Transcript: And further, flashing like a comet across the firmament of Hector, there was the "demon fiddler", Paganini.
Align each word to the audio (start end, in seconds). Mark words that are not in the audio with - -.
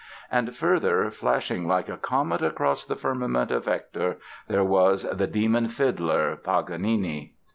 And 0.31 0.55
further, 0.55 1.11
flashing 1.11 1.67
like 1.67 1.87
a 1.87 1.95
comet 1.95 2.41
across 2.41 2.85
the 2.85 2.95
firmament 2.95 3.51
of 3.51 3.65
Hector, 3.65 4.17
there 4.47 4.63
was 4.65 5.03
the 5.03 5.27
"demon 5.27 5.67
fiddler", 5.69 6.37
Paganini. 6.37 7.35